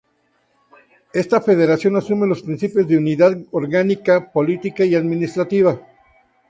Esta 1.21 1.39
Federación 1.41 1.95
asume 1.95 2.25
los 2.25 2.41
principios 2.41 2.87
de 2.87 2.97
unidad 2.97 3.37
orgánica, 3.51 4.31
política 4.31 4.83
y 4.83 4.95
administrativa. 4.95 5.79